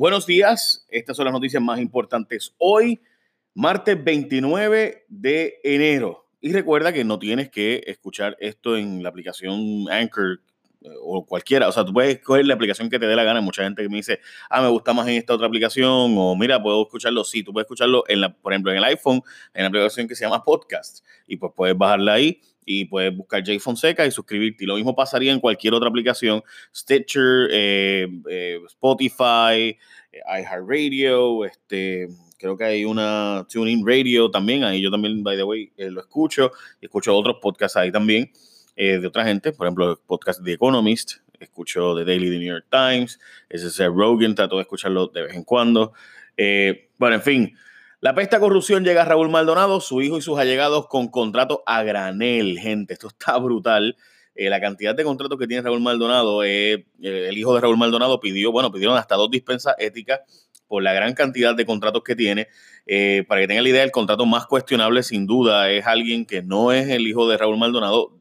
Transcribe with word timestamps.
Buenos 0.00 0.26
días, 0.26 0.86
estas 0.90 1.16
son 1.16 1.24
las 1.24 1.34
noticias 1.34 1.60
más 1.60 1.80
importantes 1.80 2.54
hoy, 2.58 3.00
martes 3.52 3.98
29 4.04 5.06
de 5.08 5.58
enero. 5.64 6.28
Y 6.40 6.52
recuerda 6.52 6.92
que 6.92 7.02
no 7.02 7.18
tienes 7.18 7.50
que 7.50 7.82
escuchar 7.84 8.36
esto 8.38 8.76
en 8.76 9.02
la 9.02 9.08
aplicación 9.08 9.90
Anchor 9.90 10.40
eh, 10.82 10.88
o 11.02 11.26
cualquiera. 11.26 11.66
O 11.66 11.72
sea, 11.72 11.84
tú 11.84 11.92
puedes 11.92 12.14
escoger 12.14 12.46
la 12.46 12.54
aplicación 12.54 12.88
que 12.88 13.00
te 13.00 13.08
dé 13.08 13.16
la 13.16 13.24
gana. 13.24 13.40
Mucha 13.40 13.64
gente 13.64 13.82
que 13.82 13.88
me 13.88 13.96
dice, 13.96 14.20
ah, 14.48 14.62
me 14.62 14.68
gusta 14.68 14.92
más 14.92 15.08
en 15.08 15.14
esta 15.14 15.34
otra 15.34 15.48
aplicación. 15.48 16.14
O 16.16 16.36
mira, 16.36 16.62
puedo 16.62 16.80
escucharlo. 16.80 17.24
Sí, 17.24 17.42
tú 17.42 17.52
puedes 17.52 17.64
escucharlo, 17.64 18.04
en 18.06 18.20
la, 18.20 18.32
por 18.32 18.52
ejemplo, 18.52 18.70
en 18.70 18.78
el 18.78 18.84
iPhone, 18.84 19.20
en 19.52 19.62
la 19.62 19.66
aplicación 19.66 20.06
que 20.06 20.14
se 20.14 20.24
llama 20.24 20.44
Podcast. 20.44 21.04
Y 21.26 21.38
pues 21.38 21.52
puedes 21.56 21.76
bajarla 21.76 22.12
ahí 22.12 22.40
y 22.70 22.84
puedes 22.84 23.16
buscar 23.16 23.42
Jay 23.42 23.58
Fonseca 23.58 24.04
y 24.04 24.10
suscribirte. 24.10 24.64
Y 24.64 24.66
lo 24.66 24.74
mismo 24.74 24.94
pasaría 24.94 25.32
en 25.32 25.40
cualquier 25.40 25.72
otra 25.72 25.88
aplicación, 25.88 26.42
Stitcher, 26.74 27.48
eh, 27.50 28.06
eh, 28.28 28.60
Spotify, 28.66 29.78
iHeartRadio, 30.12 31.46
este, 31.46 32.08
creo 32.38 32.58
que 32.58 32.64
hay 32.64 32.84
una 32.84 33.46
TuneIn 33.50 33.86
Radio 33.86 34.30
también, 34.30 34.64
ahí 34.64 34.82
yo 34.82 34.90
también, 34.90 35.22
by 35.22 35.38
the 35.38 35.44
way, 35.44 35.72
eh, 35.78 35.90
lo 35.90 36.00
escucho, 36.00 36.52
escucho 36.78 37.16
otros 37.16 37.36
podcasts 37.40 37.76
ahí 37.76 37.90
también 37.90 38.30
de 38.76 39.04
otra 39.04 39.24
gente, 39.24 39.50
por 39.50 39.66
ejemplo, 39.66 39.90
el 39.90 39.96
podcast 40.06 40.40
The 40.44 40.52
Economist, 40.52 41.14
escucho 41.40 41.96
The 41.96 42.04
Daily 42.04 42.30
The 42.30 42.38
New 42.38 42.52
York 42.52 42.66
Times, 42.70 43.18
ese 43.48 43.66
es 43.66 43.78
Rogan, 43.78 44.36
trato 44.36 44.54
de 44.54 44.62
escucharlo 44.62 45.08
de 45.08 45.22
vez 45.22 45.34
en 45.34 45.42
cuando. 45.42 45.94
bueno, 46.96 47.16
en 47.16 47.22
fin, 47.22 47.56
la 48.00 48.14
pesta 48.14 48.38
corrupción 48.38 48.84
llega 48.84 49.02
a 49.02 49.04
Raúl 49.04 49.28
Maldonado, 49.28 49.80
su 49.80 50.00
hijo 50.02 50.18
y 50.18 50.22
sus 50.22 50.38
allegados 50.38 50.86
con 50.86 51.08
contrato 51.08 51.62
a 51.66 51.82
granel, 51.82 52.58
gente. 52.58 52.94
Esto 52.94 53.08
está 53.08 53.36
brutal. 53.38 53.96
Eh, 54.36 54.48
la 54.50 54.60
cantidad 54.60 54.94
de 54.94 55.02
contratos 55.02 55.36
que 55.36 55.48
tiene 55.48 55.62
Raúl 55.62 55.80
Maldonado, 55.80 56.44
eh, 56.44 56.86
el 57.02 57.36
hijo 57.36 57.54
de 57.54 57.60
Raúl 57.60 57.76
Maldonado 57.76 58.20
pidió, 58.20 58.52
bueno, 58.52 58.70
pidieron 58.70 58.96
hasta 58.96 59.16
dos 59.16 59.32
dispensas 59.32 59.74
éticas 59.78 60.20
por 60.68 60.80
la 60.80 60.92
gran 60.92 61.14
cantidad 61.14 61.56
de 61.56 61.66
contratos 61.66 62.04
que 62.04 62.14
tiene. 62.14 62.46
Eh, 62.86 63.24
para 63.26 63.40
que 63.40 63.48
tengan 63.48 63.64
la 63.64 63.70
idea, 63.70 63.82
el 63.82 63.90
contrato 63.90 64.26
más 64.26 64.46
cuestionable 64.46 65.02
sin 65.02 65.26
duda 65.26 65.68
es 65.70 65.84
alguien 65.84 66.24
que 66.24 66.40
no 66.40 66.70
es 66.70 66.88
el 66.88 67.04
hijo 67.08 67.28
de 67.28 67.36
Raúl 67.36 67.58
Maldonado, 67.58 68.12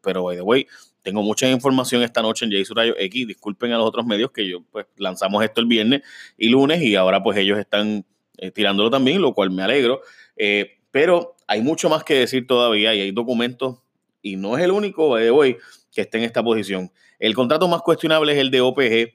pero 0.00 0.22
by 0.22 0.36
the 0.36 0.42
way, 0.42 0.68
tengo 1.02 1.22
mucha 1.22 1.50
información 1.50 2.02
esta 2.02 2.22
noche 2.22 2.44
en 2.44 2.52
Jay 2.52 2.62
Rayo 2.72 2.94
X. 2.96 3.26
Disculpen 3.26 3.72
a 3.72 3.78
los 3.78 3.86
otros 3.88 4.06
medios 4.06 4.30
que 4.30 4.48
yo 4.48 4.62
pues 4.70 4.86
lanzamos 4.96 5.42
esto 5.42 5.60
el 5.60 5.66
viernes 5.66 6.02
y 6.38 6.50
lunes 6.50 6.80
y 6.82 6.94
ahora 6.94 7.20
pues 7.20 7.36
ellos 7.36 7.58
están 7.58 8.06
eh, 8.38 8.50
tirándolo 8.50 8.90
también, 8.90 9.22
lo 9.22 9.32
cual 9.34 9.50
me 9.50 9.62
alegro. 9.62 10.00
Eh, 10.36 10.78
pero 10.90 11.36
hay 11.46 11.62
mucho 11.62 11.88
más 11.88 12.04
que 12.04 12.14
decir 12.14 12.46
todavía 12.46 12.94
y 12.94 13.00
hay 13.00 13.10
documentos, 13.12 13.78
y 14.22 14.36
no 14.36 14.56
es 14.56 14.64
el 14.64 14.70
único 14.70 15.16
de 15.16 15.30
hoy 15.30 15.58
que 15.92 16.02
esté 16.02 16.18
en 16.18 16.24
esta 16.24 16.42
posición. 16.42 16.92
El 17.18 17.34
contrato 17.34 17.68
más 17.68 17.82
cuestionable 17.82 18.32
es 18.32 18.38
el 18.38 18.50
de 18.50 18.60
OPG 18.60 18.92
eh, 18.92 19.12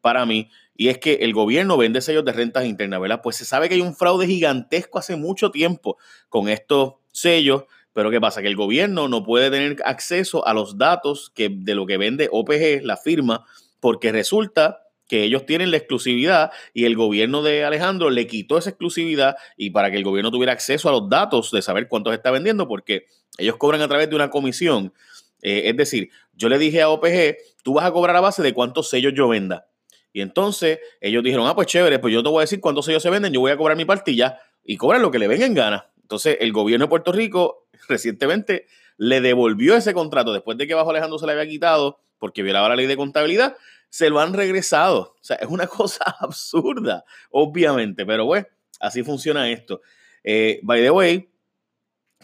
para 0.00 0.26
mí, 0.26 0.50
y 0.74 0.88
es 0.88 0.98
que 0.98 1.14
el 1.14 1.32
gobierno 1.32 1.76
vende 1.76 2.00
sellos 2.00 2.24
de 2.24 2.32
rentas 2.32 2.64
internas, 2.64 3.00
¿verdad? 3.00 3.20
Pues 3.22 3.36
se 3.36 3.44
sabe 3.44 3.68
que 3.68 3.74
hay 3.74 3.80
un 3.80 3.94
fraude 3.94 4.26
gigantesco 4.26 4.98
hace 4.98 5.16
mucho 5.16 5.50
tiempo 5.50 5.98
con 6.28 6.48
estos 6.48 6.94
sellos, 7.12 7.64
pero 7.92 8.10
¿qué 8.10 8.20
pasa? 8.20 8.40
Que 8.40 8.48
el 8.48 8.56
gobierno 8.56 9.08
no 9.08 9.24
puede 9.24 9.50
tener 9.50 9.76
acceso 9.84 10.46
a 10.46 10.54
los 10.54 10.78
datos 10.78 11.30
que, 11.34 11.50
de 11.50 11.74
lo 11.74 11.86
que 11.86 11.96
vende 11.96 12.28
OPG, 12.30 12.82
la 12.82 12.96
firma, 12.96 13.44
porque 13.80 14.12
resulta 14.12 14.84
que 15.10 15.24
ellos 15.24 15.44
tienen 15.44 15.72
la 15.72 15.76
exclusividad 15.76 16.52
y 16.72 16.84
el 16.84 16.94
gobierno 16.94 17.42
de 17.42 17.64
Alejandro 17.64 18.10
le 18.10 18.28
quitó 18.28 18.58
esa 18.58 18.70
exclusividad 18.70 19.34
y 19.56 19.70
para 19.70 19.90
que 19.90 19.96
el 19.96 20.04
gobierno 20.04 20.30
tuviera 20.30 20.52
acceso 20.52 20.88
a 20.88 20.92
los 20.92 21.08
datos 21.08 21.50
de 21.50 21.62
saber 21.62 21.88
cuántos 21.88 22.14
está 22.14 22.30
vendiendo, 22.30 22.68
porque 22.68 23.06
ellos 23.36 23.56
cobran 23.56 23.82
a 23.82 23.88
través 23.88 24.08
de 24.08 24.14
una 24.14 24.30
comisión. 24.30 24.94
Eh, 25.42 25.62
es 25.64 25.76
decir, 25.76 26.10
yo 26.34 26.48
le 26.48 26.58
dije 26.58 26.80
a 26.80 26.90
OPG, 26.90 27.38
tú 27.64 27.74
vas 27.74 27.86
a 27.86 27.90
cobrar 27.90 28.14
a 28.14 28.20
base 28.20 28.40
de 28.40 28.54
cuántos 28.54 28.88
sellos 28.88 29.12
yo 29.12 29.26
venda. 29.26 29.66
Y 30.12 30.20
entonces 30.20 30.78
ellos 31.00 31.24
dijeron, 31.24 31.48
ah, 31.48 31.56
pues 31.56 31.66
chévere, 31.66 31.98
pues 31.98 32.14
yo 32.14 32.22
te 32.22 32.28
voy 32.28 32.38
a 32.38 32.42
decir 32.42 32.60
cuántos 32.60 32.84
sellos 32.84 33.02
se 33.02 33.10
venden, 33.10 33.32
yo 33.32 33.40
voy 33.40 33.50
a 33.50 33.56
cobrar 33.56 33.76
mi 33.76 33.84
partilla 33.84 34.38
y 34.64 34.76
cobran 34.76 35.02
lo 35.02 35.10
que 35.10 35.18
le 35.18 35.26
venga 35.26 35.44
en 35.44 35.54
gana. 35.54 35.90
Entonces 36.02 36.36
el 36.38 36.52
gobierno 36.52 36.84
de 36.84 36.88
Puerto 36.88 37.10
Rico 37.10 37.66
recientemente 37.88 38.68
le 38.96 39.20
devolvió 39.20 39.74
ese 39.74 39.92
contrato 39.92 40.32
después 40.32 40.56
de 40.56 40.68
que 40.68 40.74
bajo 40.74 40.90
Alejandro 40.90 41.18
se 41.18 41.26
le 41.26 41.32
había 41.32 41.48
quitado 41.48 41.98
porque 42.20 42.44
violaba 42.44 42.68
la 42.68 42.76
ley 42.76 42.86
de 42.86 42.96
contabilidad 42.96 43.56
se 43.90 44.08
lo 44.08 44.20
han 44.20 44.32
regresado. 44.32 45.16
O 45.20 45.22
sea, 45.22 45.36
es 45.36 45.48
una 45.48 45.66
cosa 45.66 46.04
absurda, 46.20 47.04
obviamente, 47.30 48.06
pero 48.06 48.24
bueno, 48.24 48.46
así 48.80 49.02
funciona 49.02 49.50
esto. 49.50 49.82
Eh, 50.24 50.60
by 50.62 50.82
the 50.82 50.90
way, 50.90 51.30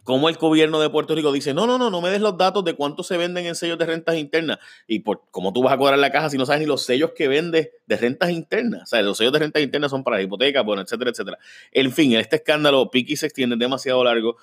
como 0.06 0.28
el 0.28 0.37
gobierno 0.37 0.78
de 0.78 0.88
Puerto 0.88 1.16
Rico 1.16 1.32
dice, 1.32 1.53
no, 1.53 1.66
no, 1.66 1.78
no, 1.78 1.91
no 1.91 2.00
me 2.00 2.10
des 2.10 2.21
los 2.21 2.38
datos 2.38 2.65
de 2.65 2.75
cuánto 2.75 3.03
se 3.03 3.16
venden 3.16 3.44
en 3.44 3.56
sellos 3.56 3.76
de 3.76 3.87
rentas 3.87 4.15
internas. 4.16 4.59
Y 4.87 5.00
por 5.00 5.25
cómo 5.32 5.53
tú 5.53 5.65
vas 5.65 5.75
a 5.75 5.78
cobrar 5.78 5.99
la 5.99 6.12
caja 6.12 6.31
si 6.31 6.38
no 6.38 6.47
sabes 6.47 6.60
ni 6.60 6.66
los 6.66 6.84
sellos 6.84 7.10
que 7.10 7.26
vendes 7.26 7.71
de 7.87 7.97
rentas 7.97 8.31
internas. 8.31 8.82
O 8.84 8.87
sea, 8.87 9.03
los 9.03 9.19
sellos 9.19 9.32
de 9.32 9.41
rentas 9.41 9.65
internas 9.65 9.91
son 9.91 10.05
para 10.05 10.19
la 10.19 10.22
hipoteca, 10.22 10.62
bueno, 10.62 10.82
etcétera, 10.82 11.10
etcétera. 11.10 11.38
En 11.72 11.91
fin, 11.91 12.15
este 12.15 12.37
escándalo, 12.37 12.88
Piki 12.88 13.16
se 13.16 13.26
extiende 13.26 13.56
demasiado 13.56 14.05
largo. 14.05 14.37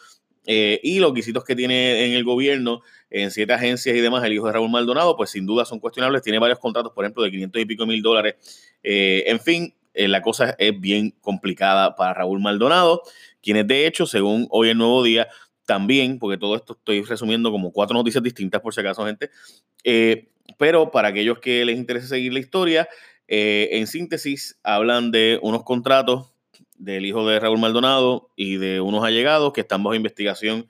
Eh, 0.45 0.79
y 0.83 0.99
los 0.99 1.13
quisitos 1.13 1.43
que 1.43 1.55
tiene 1.55 2.05
en 2.05 2.13
el 2.13 2.23
gobierno, 2.23 2.81
en 3.09 3.31
siete 3.31 3.53
agencias 3.53 3.95
y 3.95 4.01
demás, 4.01 4.23
el 4.23 4.33
hijo 4.33 4.47
de 4.47 4.53
Raúl 4.53 4.69
Maldonado, 4.69 5.15
pues 5.15 5.29
sin 5.29 5.45
duda 5.45 5.65
son 5.65 5.79
cuestionables. 5.79 6.21
Tiene 6.21 6.39
varios 6.39 6.59
contratos, 6.59 6.91
por 6.93 7.05
ejemplo, 7.05 7.23
de 7.23 7.31
500 7.31 7.61
y 7.61 7.65
pico 7.65 7.85
mil 7.85 8.01
dólares. 8.01 8.35
Eh, 8.83 9.23
en 9.27 9.39
fin, 9.39 9.73
eh, 9.93 10.07
la 10.07 10.21
cosa 10.21 10.55
es 10.57 10.79
bien 10.79 11.11
complicada 11.21 11.95
para 11.95 12.13
Raúl 12.13 12.41
Maldonado, 12.41 13.03
quienes 13.41 13.67
de 13.67 13.87
hecho, 13.87 14.05
según 14.05 14.47
hoy 14.49 14.69
el 14.69 14.77
nuevo 14.77 15.03
día, 15.03 15.27
también, 15.65 16.19
porque 16.19 16.37
todo 16.37 16.55
esto 16.57 16.73
estoy 16.73 17.03
resumiendo 17.03 17.49
como 17.49 17.71
cuatro 17.71 17.93
noticias 17.93 18.21
distintas 18.21 18.59
por 18.59 18.73
si 18.73 18.81
acaso, 18.81 19.05
gente, 19.05 19.29
pero 20.57 20.91
para 20.91 21.07
aquellos 21.07 21.39
que 21.39 21.63
les 21.63 21.77
interese 21.77 22.07
seguir 22.07 22.33
la 22.33 22.39
historia, 22.39 22.89
en 23.27 23.87
síntesis, 23.87 24.59
hablan 24.61 25.11
de 25.11 25.39
unos 25.41 25.63
contratos 25.63 26.32
del 26.83 27.05
hijo 27.05 27.27
de 27.27 27.39
Raúl 27.39 27.59
Maldonado 27.59 28.29
y 28.35 28.57
de 28.57 28.81
unos 28.81 29.03
allegados 29.03 29.53
que 29.53 29.61
están 29.61 29.83
bajo 29.83 29.95
investigación, 29.95 30.67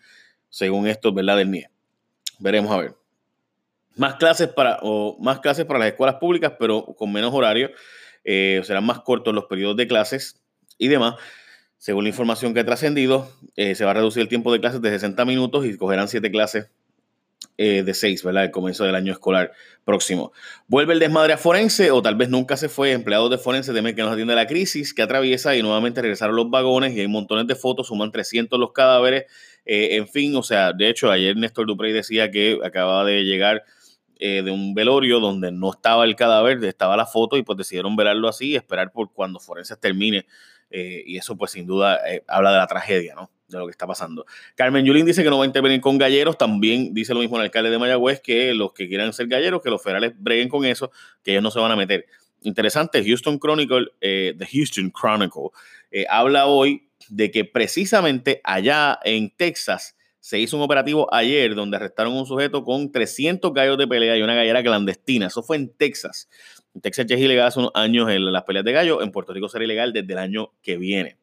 según 0.50 0.88
esto, 0.88 1.12
¿verdad? 1.12 1.38
Del 1.38 1.52
NIE. 1.52 1.70
Veremos 2.40 2.72
a 2.72 2.78
ver. 2.78 2.96
Más 3.96 4.16
clases 4.16 4.48
para, 4.50 4.80
o 4.82 5.18
más 5.20 5.40
clases 5.40 5.66
para 5.66 5.80
las 5.80 5.90
escuelas 5.90 6.16
públicas, 6.16 6.54
pero 6.60 6.86
con 6.98 7.12
menos 7.12 7.34
horario. 7.34 7.72
Eh, 8.24 8.62
serán 8.64 8.86
más 8.86 9.02
cortos 9.02 9.34
los 9.34 9.46
periodos 9.46 9.76
de 9.76 9.88
clases 9.88 10.42
y 10.78 10.88
demás. 10.88 11.16
Según 11.78 12.06
la 12.06 12.10
información 12.10 12.54
que 12.54 12.62
ha 12.62 12.66
trascendido, 12.66 13.30
eh, 13.56 13.76
se 13.76 13.84
va 13.84 13.92
a 13.92 13.96
reducir 13.96 14.22
el 14.22 14.30
tiempo 14.30 14.54
de 14.54 14.62
clases 14.62 14.82
de 14.82 14.90
60 14.90 15.26
minutos 15.26 15.66
y 15.66 15.76
cogerán 15.78 16.08
7 16.08 16.32
clases 16.32 16.70
eh, 17.56 17.84
de 17.84 17.94
6, 17.94 18.24
¿verdad? 18.24 18.46
El 18.46 18.52
comienzo 18.52 18.84
del 18.84 18.96
año 18.96 19.12
escolar 19.12 19.52
próximo. 19.86 20.32
Vuelve 20.68 20.94
el 20.94 21.00
desmadre 21.00 21.34
a 21.34 21.38
Forense, 21.38 21.92
o 21.92 22.02
tal 22.02 22.16
vez 22.16 22.30
nunca 22.30 22.58
se 22.58 22.68
fue. 22.68 22.94
Empleados 22.94 23.30
de 23.30 23.38
Forense 23.38 23.74
temen 23.74 23.96
que 23.96 24.02
nos 24.02 24.12
atiende 24.12 24.34
la 24.34 24.48
crisis 24.48 24.92
que 24.92 25.04
atraviesa 25.04 25.56
y 25.56 25.62
nuevamente 25.62 26.02
regresaron 26.02 26.36
los 26.36 26.50
vagones 26.50 26.96
y 26.96 27.02
hay 27.02 27.08
montones 27.08 27.46
de 27.46 27.56
fotos, 27.56 27.88
suman 27.88 28.12
300 28.12 28.60
los 28.60 28.72
cadáveres. 28.72 29.26
Eh, 29.66 29.98
en 29.98 30.08
fin, 30.08 30.36
o 30.36 30.42
sea, 30.42 30.74
de 30.74 30.90
hecho, 30.90 31.12
ayer 31.12 31.38
Néstor 31.38 31.68
Duprey 31.68 31.94
decía 31.94 32.32
que 32.32 32.60
acababa 32.64 33.06
de 33.06 33.24
llegar 33.24 33.64
eh, 34.20 34.42
de 34.42 34.50
un 34.50 34.74
velorio 34.74 35.20
donde 35.20 35.52
no 35.52 35.70
estaba 35.72 36.06
el 36.06 36.16
cadáver, 36.16 36.64
estaba 36.66 36.98
la 36.98 37.06
foto 37.06 37.38
y 37.38 37.44
pues 37.44 37.58
decidieron 37.58 37.96
velarlo 37.96 38.30
así 38.30 38.50
y 38.50 38.56
esperar 38.56 38.92
por 38.92 39.14
cuando 39.14 39.40
Forense 39.40 39.76
termine. 39.78 40.26
y 40.72 41.18
eso 41.18 41.38
pues 41.38 41.52
sin 41.52 41.68
duda 41.68 42.00
habla 42.28 42.52
de 42.52 42.58
la 42.58 42.68
tragedia, 42.68 43.14
¿no? 43.14 43.30
De 43.48 43.58
lo 43.58 43.66
que 43.66 43.72
está 43.72 43.88
pasando. 43.88 44.26
Carmen 44.56 44.86
Yulín 44.86 45.06
dice 45.06 45.24
que 45.24 45.30
no 45.30 45.38
va 45.38 45.44
a 45.44 45.48
intervenir 45.48 45.82
con 45.82 45.98
galleros, 45.98 46.38
también 46.38 46.94
dice 46.94 47.14
lo 47.14 47.20
mismo 47.20 47.38
el 47.38 47.44
alcalde 47.44 47.70
de 47.70 47.80
Mayagüez, 47.80 48.22
que 48.22 48.54
los 48.54 48.74
que 48.74 48.88
quieran 48.88 49.14
ser 49.14 49.28
galleros, 49.28 49.62
que 49.62 49.70
los 49.70 49.82
federales 49.82 50.14
breguen 50.18 50.50
con 50.50 50.66
eso, 50.66 50.92
que 51.24 51.32
ellos 51.32 51.44
no 51.44 51.52
se 51.52 51.60
van 51.60 51.72
a 51.72 51.76
meter. 51.76 52.06
Interesante, 52.42 53.04
Houston 53.04 53.40
Chronicle, 53.40 53.88
eh, 54.02 54.36
The 54.38 54.46
Houston 54.46 54.92
Chronicle, 54.92 55.50
eh, 55.92 56.06
habla 56.10 56.48
hoy 56.48 56.90
de 57.10 57.32
que 57.32 57.46
precisamente 57.46 58.42
allá 58.44 59.00
en 59.04 59.30
Texas 59.30 59.96
se 60.24 60.40
hizo 60.40 60.56
un 60.56 60.64
operativo 60.64 61.14
ayer 61.14 61.54
donde 61.54 61.76
arrestaron 61.76 62.14
a 62.14 62.20
un 62.22 62.26
sujeto 62.26 62.64
con 62.64 62.94
300 62.94 63.54
gallos 63.54 63.78
de 63.78 63.86
pelea 63.86 64.16
y 64.16 64.22
una 64.22 64.34
gallera 64.34 64.64
clandestina. 64.64 65.28
Eso 65.28 65.44
fue 65.44 65.58
en 65.58 65.68
Texas. 65.76 66.30
En 66.74 66.80
Texas 66.80 67.08
ya 67.08 67.18
es 67.18 67.22
ilegal 67.22 67.48
hace 67.48 67.60
unos 67.60 67.72
años 67.74 68.10
en 68.10 68.32
las 68.32 68.44
peleas 68.44 68.64
de 68.64 68.72
gallo, 68.72 69.02
en 69.02 69.12
Puerto 69.12 69.34
Rico 69.34 69.50
será 69.50 69.66
ilegal 69.66 69.92
desde 69.92 70.14
el 70.14 70.20
año 70.20 70.54
que 70.62 70.78
viene. 70.78 71.18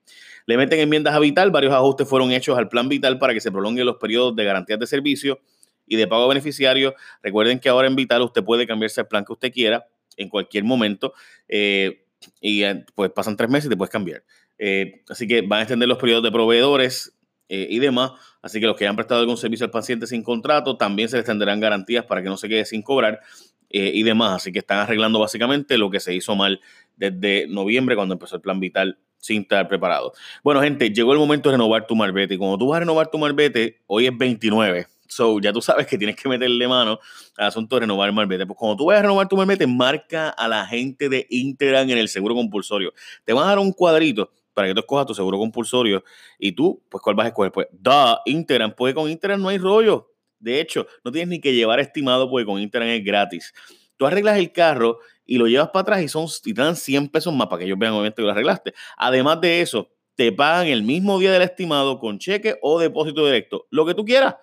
Le 0.45 0.59
meten 0.59 0.81
enmiendas 0.81 1.15
a 1.15 1.19
Vital, 1.19 1.51
varios 1.51 1.73
ajustes 1.73 2.07
fueron 2.07 2.31
hechos 2.31 2.59
al 2.59 2.69
plan 2.69 2.91
Vital 2.91 3.19
para 3.19 3.33
que 3.33 3.41
se 3.41 3.51
prolonguen 3.51 3.87
los 3.87 3.97
periodos 3.97 4.37
de 4.37 4.45
garantías 4.45 4.79
de 4.79 4.87
servicio 4.87 5.41
y 5.87 5.97
de 5.97 6.07
pago 6.07 6.25
a 6.25 6.29
beneficiarios. 6.29 6.93
Recuerden 7.23 7.59
que 7.59 7.71
ahora 7.71 7.89
en 7.89 7.97
Vital 7.97 8.21
usted 8.21 8.45
puede 8.45 8.67
cambiarse 8.67 9.01
al 9.01 9.09
plan 9.09 9.25
que 9.25 9.33
usted 9.33 9.51
quiera 9.51 9.87
en 10.19 10.29
cualquier 10.29 10.65
momento 10.65 11.15
eh, 11.49 12.05
y 12.43 12.65
eh, 12.65 12.85
pues 12.95 13.11
pasan 13.13 13.35
tres 13.39 13.49
meses 13.49 13.69
y 13.69 13.71
te 13.71 13.79
puedes 13.79 13.91
cambiar. 13.91 14.25
Eh, 14.59 15.01
así 15.09 15.27
que 15.27 15.41
van 15.41 15.61
a 15.61 15.63
extender 15.63 15.89
los 15.89 15.97
periodos 15.97 16.23
de 16.23 16.31
proveedores 16.31 17.15
y 17.53 17.79
demás. 17.81 18.13
Así 18.43 18.61
que 18.61 18.67
los 18.67 18.77
que 18.77 18.87
han 18.87 18.95
prestado 18.95 19.21
algún 19.21 19.37
servicio 19.37 19.67
al 19.67 19.73
paciente 19.73 20.07
sin 20.07 20.23
contrato 20.23 20.77
también 20.77 21.09
se 21.09 21.17
les 21.17 21.25
extenderán 21.25 21.59
garantías 21.59 22.05
para 22.05 22.23
que 22.23 22.29
no 22.29 22.37
se 22.37 22.49
quede 22.49 22.65
sin 22.65 22.81
cobrar 22.81 23.21
y 23.69 24.03
demás. 24.05 24.37
Así 24.37 24.53
que 24.53 24.61
están 24.61 24.79
arreglando 24.79 25.19
básicamente 25.19 25.77
lo 25.77 25.91
que 25.91 26.01
se 26.01 26.15
hizo 26.15 26.37
mal 26.37 26.61
desde 26.97 27.47
noviembre 27.49 27.97
cuando 27.97 28.15
empezó 28.15 28.37
el 28.37 28.43
plan 28.43 28.61
vital 28.61 28.99
sin 29.19 29.43
estar 29.43 29.69
preparado. 29.69 30.13
Bueno, 30.43 30.63
gente, 30.63 30.91
llegó 30.91 31.13
el 31.13 31.19
momento 31.19 31.51
de 31.51 31.57
renovar 31.57 31.87
tu 31.87 31.95
marbete. 31.95 32.35
Y 32.35 32.39
cuando 32.39 32.57
tú 32.57 32.69
vas 32.69 32.77
a 32.79 32.81
renovar 32.81 33.11
tu 33.11 33.19
marbete, 33.19 33.81
hoy 33.87 34.07
es 34.07 34.17
29. 34.17 34.87
So, 35.11 35.41
ya 35.41 35.53
tú 35.53 35.61
sabes 35.61 35.89
que 35.89 35.99
tienes 35.99 36.15
que 36.15 36.29
meterle 36.29 36.69
mano 36.69 37.01
al 37.37 37.49
asunto 37.49 37.75
de 37.77 37.81
renovar 37.81 38.09
el 38.09 38.15
malvete. 38.15 38.47
Pues 38.47 38.57
cuando 38.57 38.77
tú 38.77 38.87
vayas 38.87 39.01
a 39.01 39.03
renovar 39.03 39.29
tu 39.29 39.37
malvete, 39.37 39.67
marca 39.67 40.29
a 40.29 40.47
la 40.47 40.65
gente 40.67 41.09
de 41.09 41.27
Integran 41.31 41.91
en 41.91 41.99
el 41.99 42.09
seguro 42.09 42.37
compulsorio. 42.37 42.95
Te 43.25 43.33
van 43.33 43.45
a 43.45 43.49
dar 43.49 43.59
un 43.59 43.73
cuadrito 43.73 44.31
para 44.61 44.69
que 44.69 44.75
tú 44.75 44.81
escojas 44.81 45.07
tu 45.07 45.15
seguro 45.15 45.39
compulsorio 45.39 46.05
y 46.39 46.53
tú, 46.53 46.83
pues, 46.91 47.01
¿cuál 47.03 47.17
vas 47.17 47.25
a 47.25 47.29
escoger? 47.29 47.51
Pues, 47.51 47.67
da, 47.73 48.21
Integran. 48.27 48.75
Pues 48.77 48.93
con 48.95 49.11
Integran 49.11 49.41
no 49.41 49.49
hay 49.49 49.57
rollo. 49.57 50.13
De 50.39 50.61
hecho, 50.61 50.87
no 51.03 51.11
tienes 51.11 51.29
ni 51.31 51.41
que 51.41 51.55
llevar 51.55 51.81
estimado 51.81 52.29
porque 52.29 52.45
con 52.45 52.61
Integran 52.61 52.91
es 52.91 53.03
gratis. 53.03 53.55
Tú 53.97 54.07
arreglas 54.07 54.37
el 54.37 54.53
carro 54.53 54.99
y 55.25 55.39
lo 55.39 55.47
llevas 55.47 55.71
para 55.71 55.81
atrás 55.81 56.03
y, 56.03 56.09
son, 56.09 56.27
y 56.45 56.53
te 56.53 56.61
dan 56.61 56.77
100 56.77 57.09
pesos 57.09 57.33
más 57.33 57.47
para 57.47 57.61
que 57.61 57.65
ellos 57.65 57.79
vean 57.79 57.95
obviamente 57.95 58.17
que 58.17 58.27
lo 58.27 58.33
arreglaste. 58.33 58.75
Además 58.99 59.41
de 59.41 59.63
eso, 59.63 59.89
te 60.15 60.31
pagan 60.31 60.67
el 60.67 60.83
mismo 60.83 61.19
día 61.19 61.33
del 61.33 61.41
estimado 61.41 61.99
con 61.99 62.19
cheque 62.19 62.59
o 62.61 62.79
depósito 62.79 63.25
directo, 63.25 63.67
lo 63.71 63.87
que 63.87 63.95
tú 63.95 64.05
quieras. 64.05 64.37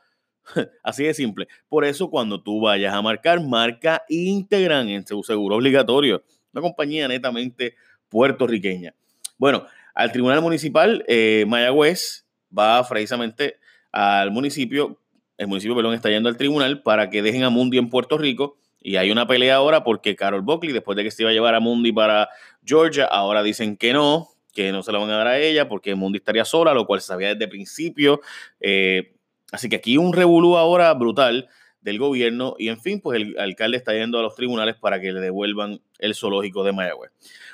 Así 0.83 1.03
de 1.03 1.13
simple. 1.13 1.47
Por 1.69 1.85
eso 1.85 2.09
cuando 2.09 2.41
tú 2.41 2.59
vayas 2.59 2.91
a 2.91 3.03
marcar, 3.03 3.39
marca 3.45 4.03
Integran 4.09 4.89
en 4.89 5.05
su 5.05 5.21
seguro 5.21 5.57
obligatorio. 5.57 6.23
Una 6.53 6.63
compañía 6.63 7.07
netamente 7.07 7.75
puertorriqueña. 8.09 8.95
Bueno, 9.37 9.67
al 9.97 10.11
Tribunal 10.11 10.41
Municipal 10.41 11.03
eh, 11.07 11.45
Mayagüez 11.47 12.25
va 12.57 12.87
precisamente 12.87 13.57
al 13.91 14.31
municipio, 14.31 14.99
el 15.37 15.47
municipio, 15.47 15.75
perdón, 15.75 15.93
está 15.93 16.09
yendo 16.09 16.29
al 16.29 16.37
tribunal 16.37 16.81
para 16.81 17.09
que 17.09 17.21
dejen 17.21 17.43
a 17.43 17.49
Mundi 17.49 17.77
en 17.77 17.89
Puerto 17.89 18.17
Rico. 18.17 18.57
Y 18.79 18.95
hay 18.95 19.11
una 19.11 19.27
pelea 19.27 19.55
ahora 19.55 19.83
porque 19.83 20.15
Carol 20.15 20.41
Buckley, 20.41 20.71
después 20.71 20.95
de 20.95 21.03
que 21.03 21.11
se 21.11 21.23
iba 21.23 21.31
a 21.31 21.33
llevar 21.33 21.55
a 21.55 21.59
Mundi 21.59 21.91
para 21.91 22.29
Georgia, 22.63 23.05
ahora 23.05 23.43
dicen 23.43 23.75
que 23.75 23.91
no, 23.91 24.29
que 24.53 24.71
no 24.71 24.83
se 24.83 24.91
lo 24.91 25.01
van 25.01 25.09
a 25.09 25.17
dar 25.17 25.27
a 25.27 25.39
ella 25.39 25.67
porque 25.67 25.95
Mundi 25.95 26.17
estaría 26.17 26.45
sola, 26.45 26.73
lo 26.73 26.85
cual 26.85 27.01
se 27.01 27.07
sabía 27.07 27.29
desde 27.29 27.45
el 27.45 27.49
principio. 27.49 28.21
Eh, 28.59 29.13
Así 29.51 29.69
que 29.69 29.77
aquí 29.77 29.97
un 29.97 30.13
revolú 30.13 30.57
ahora 30.57 30.93
brutal 30.93 31.47
del 31.81 31.99
gobierno 31.99 32.55
y 32.57 32.67
en 32.67 32.81
fin, 32.81 32.99
pues 32.99 33.21
el 33.21 33.39
alcalde 33.39 33.77
está 33.77 33.93
yendo 33.93 34.19
a 34.19 34.21
los 34.21 34.35
tribunales 34.35 34.75
para 34.75 34.99
que 34.99 35.13
le 35.13 35.21
devuelvan 35.21 35.79
el 35.99 36.15
zoológico 36.15 36.63
de 36.63 36.73
Mayagüez. 36.73 37.11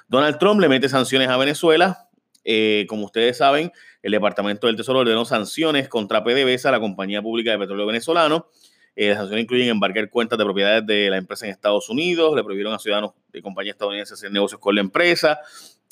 Donald 0.07 0.39
Trump 0.39 0.59
le 0.59 0.69
mete 0.69 0.89
sanciones 0.89 1.29
a 1.29 1.37
Venezuela. 1.37 2.09
Eh, 2.43 2.85
como 2.87 3.05
ustedes 3.05 3.37
saben, 3.37 3.71
el 4.01 4.11
Departamento 4.11 4.67
del 4.67 4.75
Tesoro 4.75 4.99
ordenó 4.99 5.25
sanciones 5.25 5.87
contra 5.87 6.23
PDVSA, 6.23 6.71
la 6.71 6.79
compañía 6.79 7.21
pública 7.21 7.51
de 7.51 7.59
petróleo 7.59 7.85
venezolano. 7.85 8.47
Eh, 8.95 9.09
las 9.09 9.17
sanciones 9.17 9.43
incluyen 9.43 9.69
embarcar 9.69 10.09
cuentas 10.09 10.37
de 10.37 10.43
propiedades 10.43 10.85
de 10.85 11.09
la 11.09 11.17
empresa 11.17 11.45
en 11.45 11.51
Estados 11.51 11.89
Unidos, 11.89 12.35
le 12.35 12.43
prohibieron 12.43 12.73
a 12.73 12.79
ciudadanos 12.79 13.13
de 13.31 13.41
compañías 13.41 13.73
estadounidenses 13.73 14.19
hacer 14.19 14.31
negocios 14.31 14.59
con 14.59 14.75
la 14.75 14.81
empresa 14.81 15.39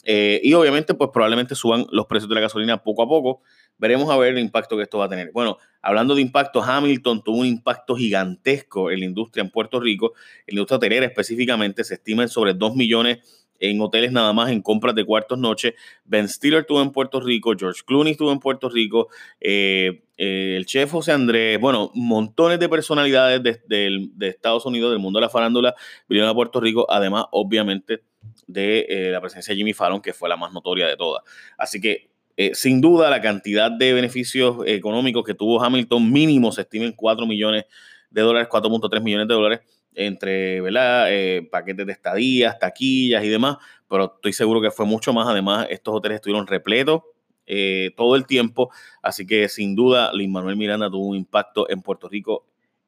eh, 0.03 0.39
y 0.43 0.53
obviamente 0.53 0.93
pues 0.93 1.09
probablemente 1.13 1.53
suban 1.53 1.85
los 1.91 2.07
precios 2.07 2.29
de 2.29 2.35
la 2.35 2.41
gasolina 2.41 2.83
poco 2.83 3.03
a 3.03 3.07
poco. 3.07 3.41
Veremos 3.77 4.09
a 4.11 4.17
ver 4.17 4.33
el 4.33 4.39
impacto 4.39 4.77
que 4.77 4.83
esto 4.83 4.99
va 4.99 5.05
a 5.05 5.09
tener. 5.09 5.31
Bueno, 5.31 5.57
hablando 5.81 6.13
de 6.13 6.21
impacto, 6.21 6.61
Hamilton 6.61 7.23
tuvo 7.23 7.37
un 7.37 7.47
impacto 7.47 7.95
gigantesco 7.95 8.91
en 8.91 8.99
la 8.99 9.05
industria 9.05 9.41
en 9.41 9.49
Puerto 9.49 9.79
Rico, 9.79 10.13
en 10.45 10.55
la 10.55 10.59
industria 10.59 10.77
hotelera 10.77 11.05
específicamente, 11.05 11.83
se 11.83 11.95
estima 11.95 12.23
en 12.23 12.29
sobre 12.29 12.53
2 12.53 12.75
millones 12.75 13.40
en 13.61 13.79
hoteles 13.79 14.11
nada 14.11 14.33
más 14.33 14.51
en 14.51 14.61
compras 14.61 14.95
de 14.95 15.05
cuartos 15.05 15.39
noche. 15.39 15.75
Ben 16.03 16.27
Stiller 16.27 16.61
estuvo 16.61 16.81
en 16.81 16.91
Puerto 16.91 17.21
Rico, 17.21 17.53
George 17.57 17.81
Clooney 17.85 18.11
estuvo 18.11 18.31
en 18.31 18.39
Puerto 18.39 18.69
Rico, 18.69 19.07
eh, 19.39 20.03
eh, 20.17 20.55
el 20.57 20.65
chef 20.65 20.91
José 20.91 21.11
Andrés, 21.13 21.59
bueno, 21.61 21.91
montones 21.93 22.59
de 22.59 22.67
personalidades 22.67 23.41
de, 23.41 23.61
de, 23.67 24.27
Estados 24.27 24.65
Unidos, 24.65 24.91
del 24.91 24.99
mundo 24.99 25.19
de 25.19 25.25
la 25.25 25.29
farándula, 25.29 25.75
vinieron 26.09 26.29
a 26.29 26.33
Puerto 26.33 26.59
Rico, 26.59 26.87
además, 26.89 27.25
obviamente, 27.31 28.01
de 28.47 28.85
eh, 28.89 29.11
la 29.11 29.21
presencia 29.21 29.53
de 29.53 29.57
Jimmy 29.57 29.73
Fallon, 29.73 30.01
que 30.01 30.13
fue 30.13 30.27
la 30.27 30.37
más 30.37 30.51
notoria 30.51 30.87
de 30.87 30.97
todas. 30.97 31.23
Así 31.57 31.79
que 31.79 32.09
sin 32.53 32.81
duda, 32.81 33.11
la 33.11 33.21
cantidad 33.21 33.69
de 33.69 33.93
beneficios 33.93 34.65
económicos 34.65 35.23
que 35.23 35.35
tuvo 35.35 35.63
Hamilton 35.63 36.11
mínimo 36.11 36.51
se 36.51 36.61
estima 36.61 36.85
en 36.85 36.93
4 36.93 37.27
millones 37.27 37.65
de 38.09 38.21
dólares, 38.23 38.49
4.3 38.49 38.99
millones 39.03 39.27
de 39.27 39.33
dólares 39.35 39.59
entre 39.93 40.61
¿verdad? 40.61 41.07
Eh, 41.09 41.47
paquetes 41.51 41.85
de 41.85 41.91
estadías, 41.91 42.57
taquillas 42.59 43.23
y 43.23 43.29
demás, 43.29 43.57
pero 43.89 44.13
estoy 44.15 44.33
seguro 44.33 44.61
que 44.61 44.71
fue 44.71 44.85
mucho 44.85 45.13
más. 45.13 45.27
Además, 45.27 45.67
estos 45.69 45.95
hoteles 45.95 46.15
estuvieron 46.15 46.47
repletos 46.47 47.01
eh, 47.45 47.91
todo 47.97 48.15
el 48.15 48.25
tiempo, 48.25 48.71
así 49.01 49.25
que 49.25 49.49
sin 49.49 49.75
duda, 49.75 50.11
Luis 50.13 50.29
Manuel 50.29 50.55
Miranda 50.55 50.89
tuvo 50.89 51.07
un 51.07 51.17
impacto 51.17 51.69
en 51.69 51.81
Puerto 51.81 52.07
Rico 52.07 52.45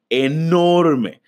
enorme. 0.10 1.22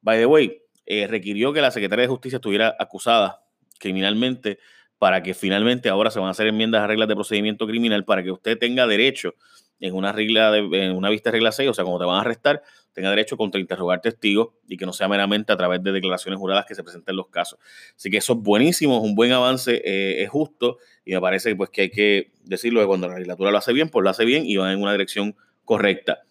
By 0.00 0.18
the 0.18 0.26
way, 0.26 0.62
requirió 1.08 1.52
que 1.52 1.60
la 1.60 1.70
Secretaría 1.70 2.02
de 2.02 2.08
Justicia 2.08 2.36
estuviera 2.36 2.74
acusada 2.78 3.42
criminalmente 3.78 4.58
para 5.00 5.22
que 5.22 5.32
finalmente 5.32 5.88
ahora 5.88 6.10
se 6.10 6.18
van 6.18 6.28
a 6.28 6.32
hacer 6.32 6.46
enmiendas 6.46 6.82
a 6.82 6.86
reglas 6.86 7.08
de 7.08 7.14
procedimiento 7.14 7.66
criminal 7.66 8.04
para 8.04 8.22
que 8.22 8.30
usted 8.30 8.58
tenga 8.58 8.86
derecho 8.86 9.34
en 9.80 9.94
una 9.94 10.12
regla 10.12 10.50
de, 10.50 10.58
en 10.58 10.94
una 10.94 11.08
vista 11.08 11.30
de 11.30 11.38
regla 11.38 11.52
6, 11.52 11.70
o 11.70 11.74
sea, 11.74 11.84
como 11.84 11.98
te 11.98 12.04
van 12.04 12.16
a 12.16 12.20
arrestar, 12.20 12.62
tenga 12.92 13.10
derecho 13.10 13.36
contra 13.36 13.60
interrogar 13.60 14.00
testigos 14.00 14.50
y 14.68 14.76
que 14.76 14.86
no 14.86 14.92
sea 14.92 15.08
meramente 15.08 15.52
a 15.52 15.56
través 15.56 15.82
de 15.82 15.92
declaraciones 15.92 16.38
juradas 16.38 16.66
que 16.66 16.74
se 16.74 16.82
presenten 16.82 17.16
los 17.16 17.28
casos. 17.28 17.58
Así 17.96 18.10
que 18.10 18.18
eso 18.18 18.34
es 18.34 18.38
buenísimo, 18.40 18.98
es 18.98 19.04
un 19.04 19.14
buen 19.14 19.32
avance, 19.32 19.82
eh, 19.84 20.22
es 20.22 20.28
justo 20.30 20.78
y 21.04 21.12
me 21.12 21.20
parece 21.20 21.54
pues, 21.56 21.70
que 21.70 21.82
hay 21.82 21.90
que 21.90 22.32
decirlo 22.44 22.80
que 22.80 22.86
cuando 22.86 23.08
la 23.08 23.14
legislatura 23.14 23.50
lo 23.50 23.58
hace 23.58 23.72
bien, 23.72 23.88
pues 23.88 24.04
lo 24.04 24.10
hace 24.10 24.24
bien 24.24 24.44
y 24.46 24.56
va 24.56 24.72
en 24.72 24.80
una 24.80 24.92
dirección 24.92 25.36
correcta. 25.64 26.22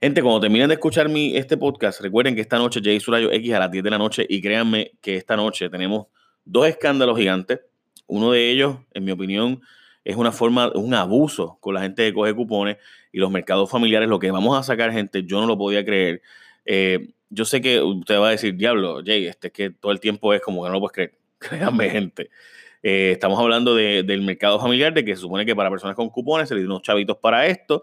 Gente, 0.00 0.22
cuando 0.22 0.40
terminen 0.40 0.68
de 0.68 0.74
escuchar 0.74 1.08
mi, 1.08 1.36
este 1.36 1.56
podcast, 1.56 2.00
recuerden 2.00 2.34
que 2.34 2.42
esta 2.42 2.58
noche 2.58 2.80
Jay 2.84 3.00
Surayo 3.00 3.32
X 3.32 3.54
a 3.54 3.58
las 3.58 3.70
10 3.70 3.82
de 3.82 3.90
la 3.90 3.98
noche 3.98 4.26
y 4.28 4.42
créanme 4.42 4.92
que 5.00 5.16
esta 5.16 5.36
noche 5.36 5.70
tenemos 5.70 6.06
dos 6.44 6.66
escándalos 6.66 7.18
gigantes 7.18 7.60
uno 8.06 8.32
de 8.32 8.50
ellos, 8.50 8.78
en 8.94 9.04
mi 9.04 9.12
opinión, 9.12 9.60
es 10.06 10.14
una 10.14 10.30
forma, 10.30 10.70
un 10.76 10.94
abuso 10.94 11.58
con 11.60 11.74
la 11.74 11.80
gente 11.80 12.04
que 12.04 12.14
coge 12.14 12.32
cupones 12.32 12.76
y 13.10 13.18
los 13.18 13.28
mercados 13.28 13.68
familiares. 13.68 14.08
Lo 14.08 14.20
que 14.20 14.30
vamos 14.30 14.56
a 14.56 14.62
sacar, 14.62 14.92
gente, 14.92 15.24
yo 15.24 15.40
no 15.40 15.48
lo 15.48 15.58
podía 15.58 15.84
creer. 15.84 16.22
Eh, 16.64 17.08
yo 17.28 17.44
sé 17.44 17.60
que 17.60 17.82
usted 17.82 18.20
va 18.20 18.28
a 18.28 18.30
decir, 18.30 18.54
diablo, 18.54 19.02
Jay, 19.04 19.26
este 19.26 19.48
es 19.48 19.52
que 19.52 19.70
todo 19.70 19.90
el 19.90 19.98
tiempo 19.98 20.32
es 20.32 20.40
como 20.40 20.62
que 20.62 20.68
no 20.68 20.74
lo 20.74 20.80
puedes 20.80 20.94
creer. 20.94 21.18
Créanme, 21.40 21.90
gente. 21.90 22.30
Eh, 22.84 23.10
estamos 23.10 23.36
hablando 23.40 23.74
del 23.74 24.22
mercado 24.22 24.60
familiar, 24.60 24.94
de 24.94 25.04
que 25.04 25.16
se 25.16 25.22
supone 25.22 25.44
que 25.44 25.56
para 25.56 25.70
personas 25.70 25.96
con 25.96 26.08
cupones 26.08 26.48
se 26.48 26.54
le 26.54 26.60
dio 26.60 26.70
unos 26.70 26.82
chavitos 26.82 27.16
para 27.16 27.46
esto. 27.46 27.82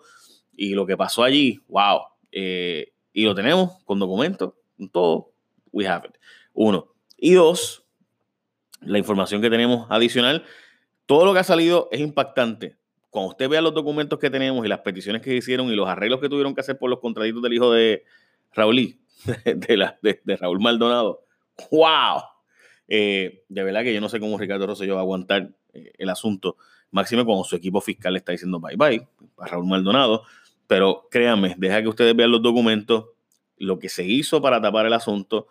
Y 0.55 0.75
lo 0.75 0.85
que 0.85 0.95
pasó 0.95 1.23
allí, 1.23 1.59
wow. 1.67 2.03
Eh, 2.31 2.93
y 3.11 3.25
lo 3.25 3.35
tenemos 3.35 3.83
con 3.83 3.99
documentos, 3.99 4.53
con 4.77 4.87
todo. 4.87 5.33
We 5.73 5.85
have 5.85 6.07
it. 6.07 6.15
Uno. 6.53 6.93
Y 7.17 7.33
dos, 7.33 7.83
la 8.79 8.97
información 8.97 9.41
que 9.41 9.49
tenemos 9.49 9.87
adicional. 9.89 10.45
Todo 11.05 11.25
lo 11.25 11.33
que 11.33 11.39
ha 11.39 11.43
salido 11.43 11.89
es 11.91 11.99
impactante. 11.99 12.77
Cuando 13.09 13.31
usted 13.31 13.49
vea 13.49 13.61
los 13.61 13.73
documentos 13.73 14.17
que 14.19 14.29
tenemos 14.29 14.65
y 14.65 14.69
las 14.69 14.79
peticiones 14.79 15.21
que 15.21 15.35
hicieron 15.35 15.67
y 15.69 15.75
los 15.75 15.87
arreglos 15.87 16.19
que 16.19 16.29
tuvieron 16.29 16.55
que 16.55 16.61
hacer 16.61 16.77
por 16.77 16.89
los 16.89 16.99
contraditos 16.99 17.43
del 17.43 17.53
hijo 17.53 17.71
de 17.71 18.03
Raúl, 18.53 18.75
de, 19.45 20.19
de, 20.23 20.35
Raúl 20.37 20.59
Maldonado, 20.59 21.25
¡wow! 21.69 22.23
Eh, 22.87 23.43
de 23.47 23.63
verdad 23.63 23.83
que 23.83 23.93
yo 23.93 24.01
no 24.01 24.09
sé 24.09 24.19
cómo 24.19 24.37
Ricardo 24.37 24.65
Rosselló 24.65 24.95
va 24.95 25.01
a 25.01 25.03
aguantar 25.03 25.51
eh, 25.73 25.91
el 25.97 26.09
asunto, 26.09 26.57
máximo 26.91 27.25
cuando 27.25 27.43
su 27.43 27.55
equipo 27.55 27.81
fiscal 27.81 28.15
está 28.15 28.31
diciendo 28.31 28.59
bye 28.59 28.75
bye 28.75 29.07
a 29.37 29.47
Raúl 29.47 29.67
Maldonado. 29.67 30.23
Pero 30.65 31.07
créanme, 31.11 31.55
deja 31.57 31.81
que 31.81 31.89
ustedes 31.89 32.15
vean 32.15 32.31
los 32.31 32.41
documentos, 32.41 33.09
lo 33.57 33.77
que 33.77 33.89
se 33.89 34.05
hizo 34.05 34.41
para 34.41 34.61
tapar 34.61 34.85
el 34.85 34.93
asunto 34.93 35.47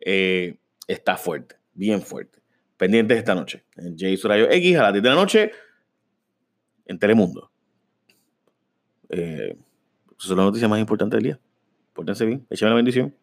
eh, 0.00 0.58
está 0.88 1.16
fuerte, 1.16 1.56
bien 1.74 2.02
fuerte 2.02 2.45
pendientes 2.76 3.18
esta 3.18 3.34
noche. 3.34 3.64
En 3.76 3.96
Jay 3.96 4.16
Surayo 4.16 4.50
X 4.50 4.76
a 4.76 4.82
las 4.82 4.92
10 4.92 5.02
de 5.02 5.08
la 5.08 5.14
noche 5.14 5.52
en 6.86 6.98
Telemundo. 6.98 7.50
Eh, 9.08 9.56
esas 10.18 10.28
son 10.28 10.36
las 10.36 10.46
noticias 10.46 10.70
más 10.70 10.80
importantes 10.80 11.16
del 11.18 11.24
día. 11.24 11.40
Pórtense 11.92 12.24
bien. 12.24 12.46
Échame 12.50 12.70
la 12.70 12.76
bendición. 12.76 13.14